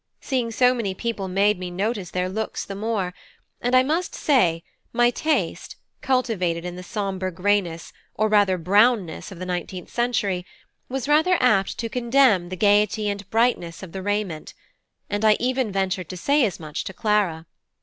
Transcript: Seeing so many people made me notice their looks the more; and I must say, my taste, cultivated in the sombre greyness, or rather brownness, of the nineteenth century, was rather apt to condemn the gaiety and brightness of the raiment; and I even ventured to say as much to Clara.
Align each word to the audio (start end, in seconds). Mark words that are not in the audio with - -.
Seeing 0.19 0.49
so 0.49 0.73
many 0.73 0.95
people 0.95 1.27
made 1.27 1.59
me 1.59 1.69
notice 1.69 2.09
their 2.09 2.27
looks 2.27 2.65
the 2.65 2.73
more; 2.73 3.13
and 3.61 3.75
I 3.75 3.83
must 3.83 4.15
say, 4.15 4.63
my 4.91 5.11
taste, 5.11 5.75
cultivated 6.01 6.65
in 6.65 6.75
the 6.75 6.81
sombre 6.81 7.31
greyness, 7.31 7.93
or 8.15 8.27
rather 8.27 8.57
brownness, 8.57 9.31
of 9.31 9.37
the 9.37 9.45
nineteenth 9.45 9.91
century, 9.91 10.43
was 10.89 11.07
rather 11.07 11.37
apt 11.39 11.77
to 11.77 11.87
condemn 11.87 12.49
the 12.49 12.55
gaiety 12.57 13.09
and 13.09 13.29
brightness 13.29 13.83
of 13.83 13.91
the 13.91 14.01
raiment; 14.01 14.55
and 15.07 15.23
I 15.23 15.37
even 15.39 15.71
ventured 15.71 16.09
to 16.09 16.17
say 16.17 16.45
as 16.45 16.59
much 16.59 16.83
to 16.85 16.93
Clara. 16.93 17.45